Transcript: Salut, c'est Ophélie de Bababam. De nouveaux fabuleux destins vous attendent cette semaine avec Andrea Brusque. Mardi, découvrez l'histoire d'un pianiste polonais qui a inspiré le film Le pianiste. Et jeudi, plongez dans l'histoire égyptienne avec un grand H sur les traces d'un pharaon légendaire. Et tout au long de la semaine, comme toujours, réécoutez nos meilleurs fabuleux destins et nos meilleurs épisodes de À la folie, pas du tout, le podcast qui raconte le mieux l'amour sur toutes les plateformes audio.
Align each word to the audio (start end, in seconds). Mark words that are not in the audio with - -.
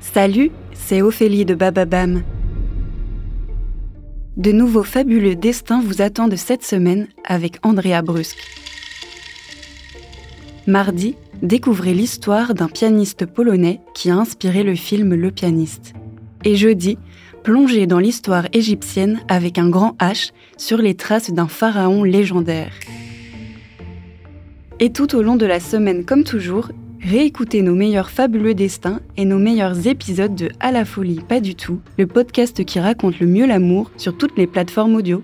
Salut, 0.00 0.50
c'est 0.72 1.02
Ophélie 1.02 1.44
de 1.44 1.54
Bababam. 1.54 2.22
De 4.38 4.50
nouveaux 4.50 4.82
fabuleux 4.82 5.36
destins 5.36 5.82
vous 5.82 6.00
attendent 6.00 6.36
cette 6.36 6.64
semaine 6.64 7.06
avec 7.24 7.58
Andrea 7.62 8.00
Brusque. 8.02 8.42
Mardi, 10.66 11.16
découvrez 11.42 11.92
l'histoire 11.92 12.54
d'un 12.54 12.68
pianiste 12.68 13.26
polonais 13.26 13.80
qui 13.94 14.10
a 14.10 14.16
inspiré 14.16 14.62
le 14.62 14.74
film 14.74 15.14
Le 15.14 15.30
pianiste. 15.30 15.92
Et 16.44 16.56
jeudi, 16.56 16.96
plongez 17.44 17.86
dans 17.86 17.98
l'histoire 17.98 18.46
égyptienne 18.54 19.20
avec 19.28 19.58
un 19.58 19.68
grand 19.68 19.96
H 20.00 20.32
sur 20.56 20.78
les 20.78 20.94
traces 20.94 21.30
d'un 21.30 21.48
pharaon 21.48 22.04
légendaire. 22.04 22.72
Et 24.80 24.92
tout 24.92 25.14
au 25.14 25.20
long 25.20 25.36
de 25.36 25.46
la 25.46 25.60
semaine, 25.60 26.06
comme 26.06 26.24
toujours, 26.24 26.70
réécoutez 27.02 27.62
nos 27.62 27.74
meilleurs 27.74 28.10
fabuleux 28.10 28.54
destins 28.54 29.00
et 29.16 29.24
nos 29.24 29.38
meilleurs 29.38 29.86
épisodes 29.86 30.34
de 30.34 30.50
À 30.60 30.72
la 30.72 30.84
folie, 30.84 31.20
pas 31.20 31.40
du 31.40 31.54
tout, 31.54 31.80
le 31.98 32.06
podcast 32.06 32.64
qui 32.64 32.80
raconte 32.80 33.20
le 33.20 33.26
mieux 33.26 33.46
l'amour 33.46 33.90
sur 33.96 34.16
toutes 34.16 34.36
les 34.36 34.46
plateformes 34.46 34.94
audio. 34.94 35.22